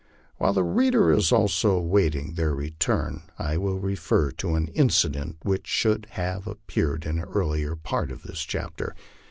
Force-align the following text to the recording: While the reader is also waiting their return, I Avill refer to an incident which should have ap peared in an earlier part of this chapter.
While 0.37 0.53
the 0.53 0.63
reader 0.63 1.11
is 1.11 1.31
also 1.31 1.79
waiting 1.79 2.33
their 2.33 2.55
return, 2.55 3.21
I 3.37 3.55
Avill 3.55 3.79
refer 3.83 4.31
to 4.31 4.55
an 4.55 4.69
incident 4.69 5.37
which 5.43 5.67
should 5.67 6.07
have 6.13 6.47
ap 6.47 6.57
peared 6.65 7.05
in 7.05 7.19
an 7.19 7.25
earlier 7.25 7.75
part 7.75 8.09
of 8.11 8.23
this 8.23 8.41
chapter. 8.41 8.95